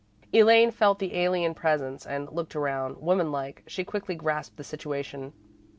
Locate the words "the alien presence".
0.97-2.07